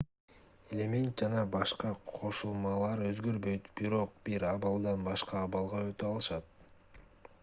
элемент 0.75 1.23
жана 1.23 1.91
кошулмалар 2.13 3.03
өзгөрбөйт 3.09 3.69
бирок 3.81 4.17
бир 4.31 4.47
абалдан 4.55 5.07
башка 5.11 5.45
абалга 5.49 5.83
өтө 5.91 6.11
алышат 6.13 6.97